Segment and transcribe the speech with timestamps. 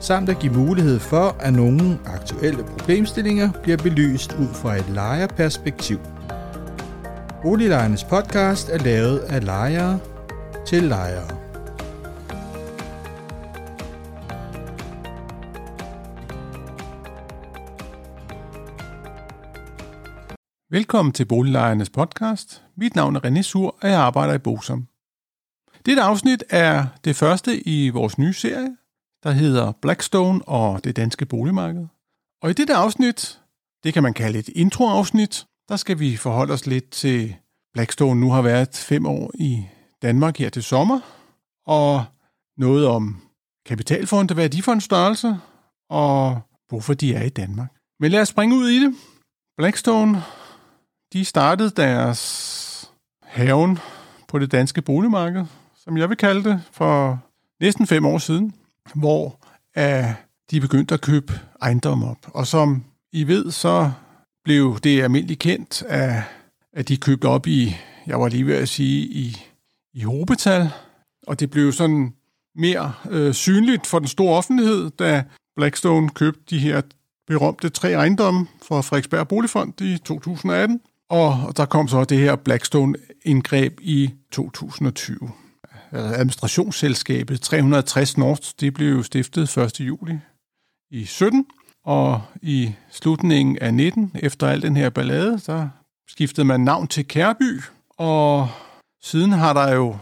[0.00, 5.98] samt at give mulighed for, at nogle aktuelle problemstillinger bliver belyst ud fra et lejerperspektiv.
[7.42, 9.98] Boliglejernes podcast er lavet af lejere
[10.66, 11.38] til lejere.
[20.70, 22.62] Velkommen til Boliglejernes podcast.
[22.76, 24.86] Mit navn er René Sur, og jeg arbejder i Bosom.
[25.86, 28.76] Dette afsnit er det første i vores nye serie,
[29.22, 31.86] der hedder Blackstone og det danske boligmarked.
[32.42, 33.40] Og i dette afsnit,
[33.84, 37.36] det kan man kalde et introafsnit, der skal vi forholde os lidt til
[37.74, 39.66] Blackstone nu har været fem år i
[40.02, 41.00] Danmark her til sommer,
[41.66, 42.04] og
[42.56, 43.20] noget om
[43.66, 45.36] kapitalfonde, hvad er de for en størrelse,
[45.90, 47.72] og hvorfor de er i Danmark.
[48.00, 48.94] Men lad os springe ud i det.
[49.56, 50.22] Blackstone,
[51.12, 53.78] de startede deres haven
[54.28, 55.44] på det danske boligmarked,
[55.76, 57.20] som jeg vil kalde det, for
[57.60, 58.54] næsten fem år siden
[58.94, 59.40] hvor
[59.78, 60.12] uh,
[60.50, 62.26] de begyndte at købe ejendom op.
[62.26, 63.90] Og som I ved, så
[64.44, 66.22] blev det almindeligt kendt, at,
[66.72, 69.36] at de købte op i, jeg var lige ved at sige, i,
[69.94, 70.70] i hobetal.
[71.26, 72.12] Og det blev sådan
[72.56, 75.24] mere øh, synligt for den store offentlighed, da
[75.56, 76.82] Blackstone købte de her
[77.26, 80.80] berømte tre ejendomme fra Frederiksberg Boligfond i 2018.
[81.10, 85.30] Og der kom så det her Blackstone-indgreb i 2020
[85.92, 89.80] administrationsselskabet 360 North, det blev jo stiftet 1.
[89.80, 90.18] juli
[90.90, 91.46] i 17,
[91.84, 95.68] og i slutningen af 19, efter al den her ballade, så
[96.08, 97.62] skiftede man navn til Kærby,
[97.98, 98.48] og
[99.02, 99.96] siden har der jo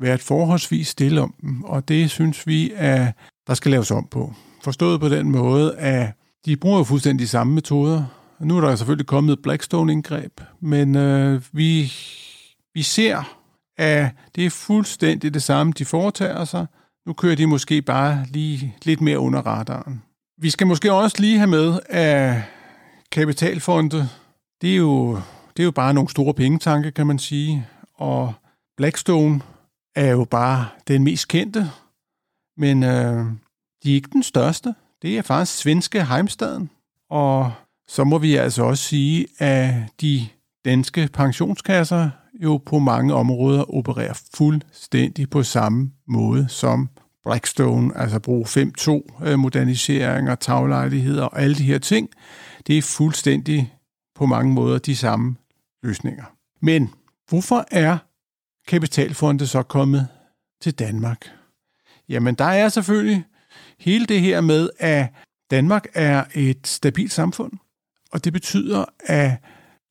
[0.00, 3.14] været forholdsvis stille om dem, og det synes vi, at
[3.46, 4.34] der skal laves om på.
[4.62, 6.12] Forstået på den måde, at
[6.44, 8.04] de bruger jo fuldstændig de samme metoder.
[8.40, 11.92] Nu er der selvfølgelig kommet Blackstone-indgreb, men øh, vi,
[12.74, 13.39] vi ser
[13.80, 16.66] at det er fuldstændig det samme, de foretager sig.
[17.06, 20.02] Nu kører de måske bare lige lidt mere under radaren.
[20.38, 22.42] Vi skal måske også lige have med, at
[23.12, 24.08] kapitalfonde,
[24.60, 25.14] det er jo,
[25.56, 27.66] det er jo bare nogle store pengetanke, kan man sige.
[27.94, 28.32] Og
[28.76, 29.40] Blackstone
[29.96, 31.70] er jo bare den mest kendte,
[32.56, 33.24] men øh,
[33.84, 34.74] de er ikke den største.
[35.02, 36.70] Det er faktisk svenske Heimstaden.
[37.10, 37.52] Og
[37.88, 40.26] så må vi altså også sige, at de
[40.64, 42.10] danske pensionskasser
[42.42, 46.88] jo på mange områder opererer fuldstændig på samme måde som
[47.22, 52.10] Blackstone, altså bruge 5.2 øh, moderniseringer, taglejligheder og alle de her ting.
[52.66, 53.74] Det er fuldstændig
[54.14, 55.36] på mange måder de samme
[55.82, 56.24] løsninger.
[56.62, 56.90] Men
[57.28, 57.98] hvorfor er
[58.68, 60.08] kapitalfonde så kommet
[60.60, 61.30] til Danmark?
[62.08, 63.24] Jamen, der er selvfølgelig
[63.78, 65.06] hele det her med, at
[65.50, 67.52] Danmark er et stabilt samfund,
[68.12, 69.32] og det betyder, at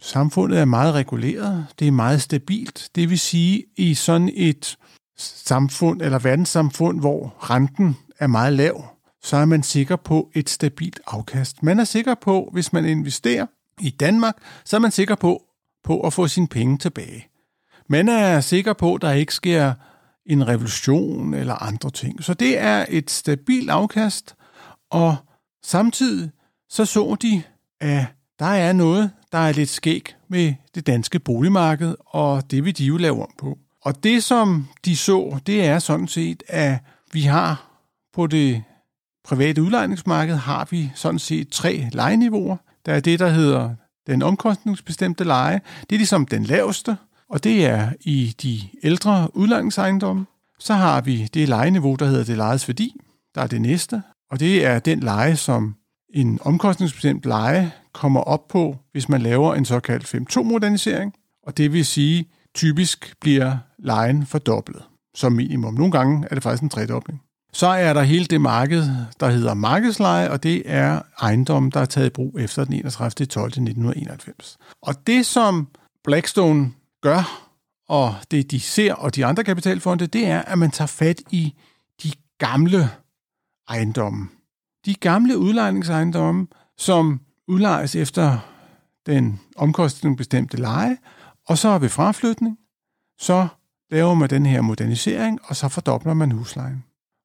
[0.00, 2.90] Samfundet er meget reguleret, det er meget stabilt.
[2.94, 4.76] Det vil sige, i sådan et
[5.16, 8.84] samfund eller verdenssamfund, hvor renten er meget lav,
[9.22, 11.62] så er man sikker på et stabilt afkast.
[11.62, 13.46] Man er sikker på, hvis man investerer
[13.80, 15.42] i Danmark, så er man sikker på,
[15.84, 17.28] på at få sine penge tilbage.
[17.88, 19.72] Man er sikker på, at der ikke sker
[20.26, 22.24] en revolution eller andre ting.
[22.24, 24.34] Så det er et stabilt afkast,
[24.90, 25.16] og
[25.64, 26.30] samtidig
[26.70, 27.42] så så de,
[27.80, 28.06] at
[28.38, 32.84] der er noget, der er lidt skæg med det danske boligmarked, og det vil de
[32.84, 33.58] jo lave om på.
[33.82, 36.78] Og det, som de så, det er sådan set, at
[37.12, 37.70] vi har
[38.14, 38.62] på det
[39.24, 42.56] private udlejningsmarked, har vi sådan set tre lejeniveauer.
[42.86, 43.74] Der er det, der hedder
[44.06, 45.60] den omkostningsbestemte leje.
[45.80, 46.96] Det er ligesom den laveste,
[47.30, 50.26] og det er i de ældre udlejningsejendomme.
[50.58, 53.00] Så har vi det lejeniveau, der hedder det lejes værdi.
[53.34, 55.74] Der er det næste, og det er den leje, som
[56.14, 61.12] en omkostningsbestemt leje kommer op på, hvis man laver en såkaldt 5.2-modernisering,
[61.42, 64.82] og det vil sige, typisk bliver lejen fordoblet
[65.14, 65.74] som minimum.
[65.74, 67.22] Nogle gange er det faktisk en tredobling.
[67.52, 68.84] Så er der hele det marked,
[69.20, 73.26] der hedder markedsleje, og det er ejendom, der er taget i brug efter den 31.
[73.26, 73.46] 12.
[73.46, 74.58] 1991.
[74.82, 75.68] Og det, som
[76.04, 76.72] Blackstone
[77.02, 77.48] gør,
[77.88, 81.54] og det de ser, og de andre kapitalfonde, det er, at man tager fat i
[82.02, 82.90] de gamle
[83.68, 84.28] ejendomme.
[84.86, 86.46] De gamle udlejningsejendomme,
[86.78, 88.38] som udlejes efter
[89.06, 90.96] den omkostningsbestemte leje,
[91.46, 92.58] og så ved fraflytning,
[93.18, 93.48] så
[93.90, 96.84] laver man den her modernisering, og så fordobler man huslejen.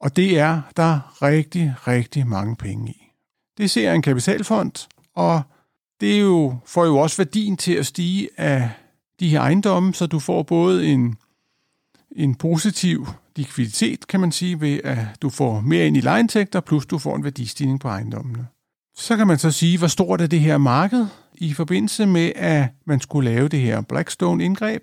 [0.00, 3.10] Og det er der rigtig, rigtig mange penge i.
[3.58, 5.42] Det ser en kapitalfond, og
[6.00, 8.70] det er jo, får jo også værdien til at stige af
[9.20, 11.16] de her ejendomme, så du får både en,
[12.10, 13.06] en positiv
[13.36, 17.16] likviditet, kan man sige, ved at du får mere ind i lejeindtægter, plus du får
[17.16, 18.46] en værdistigning på ejendommene.
[18.96, 21.06] Så kan man så sige, hvor stort er det her marked?
[21.34, 24.82] I forbindelse med, at man skulle lave det her Blackstone-indgreb,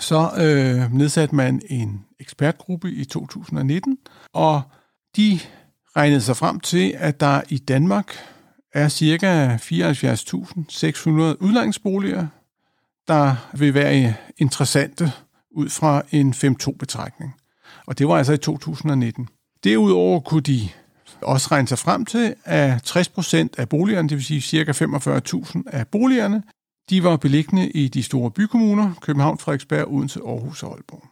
[0.00, 3.98] så øh, nedsatte man en ekspertgruppe i 2019,
[4.32, 4.62] og
[5.16, 5.40] de
[5.96, 8.14] regnede sig frem til, at der i Danmark
[8.74, 9.56] er ca.
[9.56, 11.10] 74.600
[11.40, 12.26] udlejningsboliger,
[13.08, 15.12] der vil være øh, interessante
[15.56, 17.34] ud fra en 5-2-betragtning.
[17.86, 19.28] Og det var altså i 2019.
[19.64, 20.68] Derudover kunne de
[21.22, 24.72] også regne sig frem til, at 60 procent af boligerne, det vil sige ca.
[24.72, 26.42] 45.000 af boligerne,
[26.90, 31.04] de var beliggende i de store bykommuner, København, Frederiksberg, Odense, Aarhus og Aalborg.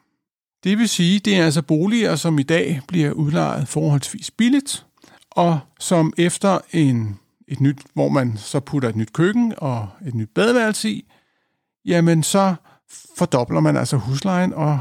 [0.64, 4.87] Det vil sige, det er altså boliger, som i dag bliver udlejet forholdsvis billigt,
[5.31, 7.19] og som efter en,
[7.49, 11.12] et nyt, hvor man så putter et nyt køkken og et nyt badeværelse i,
[11.84, 12.54] jamen så
[13.16, 14.81] fordobler man altså huslejen, og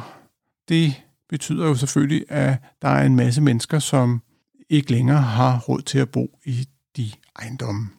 [0.69, 0.93] det
[1.29, 4.21] betyder jo selvfølgelig, at der er en masse mennesker, som
[4.69, 6.67] ikke længere har råd til at bo i
[6.97, 7.89] de ejendomme.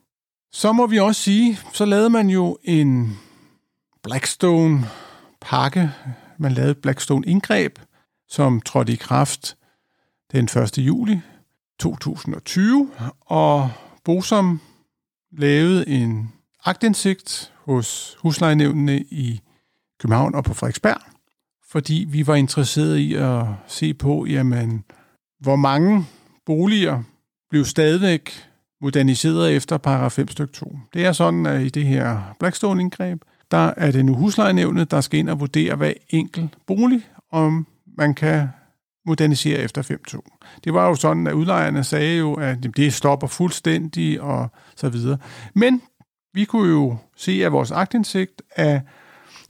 [0.53, 3.19] Så må vi også sige, så lavede man jo en
[4.03, 5.91] Blackstone-pakke.
[6.39, 7.79] Man lavede Blackstone-indgreb,
[8.29, 9.57] som trådte i kraft
[10.33, 10.79] den 1.
[10.79, 11.21] juli
[11.79, 12.91] 2020,
[13.21, 13.71] og
[14.05, 14.61] Bosom
[15.33, 16.33] lavede en
[16.65, 19.41] agtindsigt hos huslejenævnene i
[20.01, 21.01] København og på Frederiksberg,
[21.69, 24.85] fordi vi var interesserede i at se på, jamen,
[25.41, 26.07] hvor mange
[26.49, 27.03] boliger
[27.51, 28.31] blev stadigvæk
[28.81, 30.79] moderniseret efter paragraf 5 stykke 2.
[30.95, 35.19] Det er sådan, at i det her Blackstone-indgreb, der er det nu huslejenævnet, der skal
[35.19, 37.67] ind og vurdere hver enkelt bolig, om
[37.99, 38.49] man kan
[39.07, 40.39] modernisere efter 5.2.
[40.65, 45.19] Det var jo sådan, at udlejerne sagde jo, at det stopper fuldstændig og så videre.
[45.55, 45.83] Men
[46.35, 48.81] vi kunne jo se af vores agtindsigt, at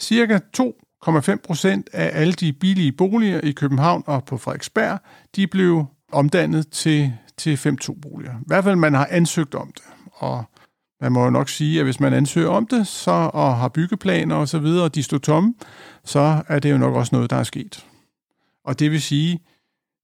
[0.00, 4.99] cirka 2,5 procent af alle de billige boliger i København og på Frederiksberg,
[5.37, 8.33] de blev omdannet til, til 5-2-boliger.
[8.33, 9.85] I hvert fald, man har ansøgt om det.
[10.13, 10.45] Og
[11.01, 14.37] man må jo nok sige, at hvis man ansøger om det, så, og har byggeplaner
[14.37, 15.55] og så videre, og de står tomme,
[16.05, 17.87] så er det jo nok også noget, der er sket.
[18.65, 19.41] Og det vil sige,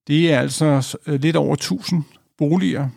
[0.07, 2.05] det er altså øh, lidt over 1000
[2.39, 2.89] boliger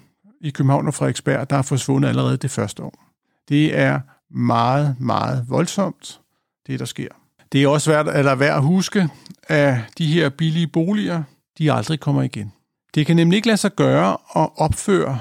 [0.42, 3.04] i København og Frederiksberg, der er forsvundet allerede det første år.
[3.50, 4.00] Det er
[4.32, 6.20] meget, meget voldsomt,
[6.68, 7.08] det der sker.
[7.52, 9.10] Det er også værd, eller værd at huske,
[9.44, 11.24] at de her billige boliger,
[11.58, 12.54] de aldrig kommer igen.
[12.98, 15.20] Det kan nemlig ikke lade sig gøre at opføre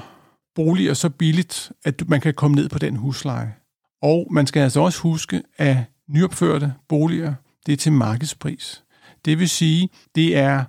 [0.55, 3.55] boliger så billigt, at man kan komme ned på den husleje.
[4.01, 5.77] Og man skal altså også huske, at
[6.09, 7.33] nyopførte boliger,
[7.65, 8.83] det er til markedspris.
[9.25, 10.63] Det vil sige, det er,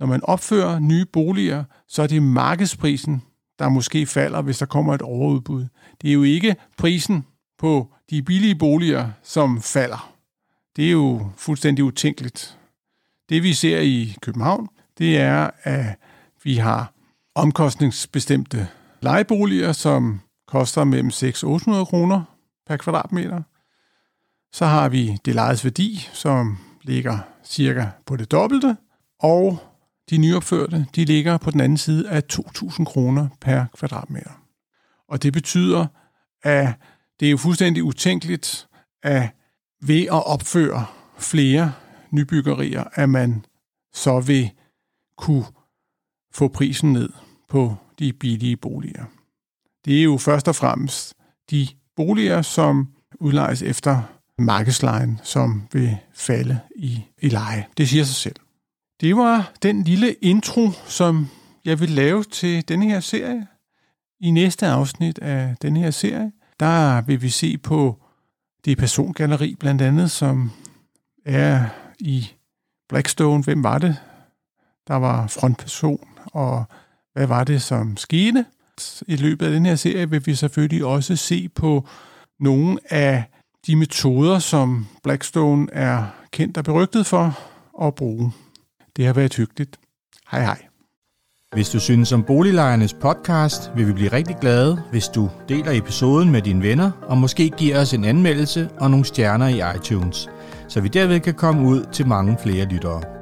[0.00, 3.22] når man opfører nye boliger, så er det markedsprisen,
[3.58, 5.66] der måske falder, hvis der kommer et overudbud.
[6.02, 7.26] Det er jo ikke prisen
[7.58, 10.12] på de billige boliger, som falder.
[10.76, 12.58] Det er jo fuldstændig utænkeligt.
[13.28, 14.68] Det vi ser i København,
[14.98, 15.98] det er, at
[16.44, 16.92] vi har
[17.34, 18.68] omkostningsbestemte
[19.00, 22.22] lejeboliger, som koster mellem 6 og 800 kroner
[22.66, 23.42] per kvadratmeter.
[24.52, 28.76] Så har vi det lejes værdi, som ligger cirka på det dobbelte,
[29.20, 29.58] og
[30.10, 34.42] de nyopførte, de ligger på den anden side af 2.000 kroner per kvadratmeter.
[35.08, 35.86] Og det betyder,
[36.42, 36.68] at
[37.20, 38.68] det er jo fuldstændig utænkeligt,
[39.02, 39.28] at
[39.82, 40.86] ved at opføre
[41.18, 41.72] flere
[42.10, 43.44] nybyggerier, at man
[43.92, 44.50] så vil
[45.16, 45.44] kunne
[46.34, 47.08] få prisen ned
[47.48, 49.04] på de billige boliger.
[49.84, 51.14] Det er jo først og fremmest
[51.50, 52.88] de boliger, som
[53.20, 54.02] udlejes efter
[54.38, 57.66] markedslejen, som vil falde i, i leje.
[57.76, 58.36] Det siger sig selv.
[59.00, 61.28] Det var den lille intro, som
[61.64, 63.46] jeg vil lave til denne her serie.
[64.20, 68.02] I næste afsnit af denne her serie, der vil vi se på
[68.64, 70.50] det persongalleri blandt andet, som
[71.24, 71.64] er
[71.98, 72.30] i
[72.88, 73.42] Blackstone.
[73.42, 73.96] Hvem var det,
[74.88, 76.64] der var frontperson, og
[77.12, 78.44] hvad var det, som skete?
[79.06, 81.86] I løbet af den her serie vil vi selvfølgelig også se på
[82.40, 83.24] nogle af
[83.66, 87.38] de metoder, som Blackstone er kendt og berygtet for
[87.86, 88.32] at bruge.
[88.96, 89.76] Det har været hyggeligt.
[90.30, 90.62] Hej hej.
[91.52, 96.30] Hvis du synes om Boliglejernes podcast, vil vi blive rigtig glade, hvis du deler episoden
[96.30, 100.30] med dine venner, og måske giver os en anmeldelse og nogle stjerner i iTunes,
[100.68, 103.21] så vi derved kan komme ud til mange flere lyttere.